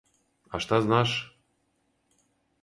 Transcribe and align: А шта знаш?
А 0.53 0.61
шта 0.65 0.79
знаш? 0.85 1.11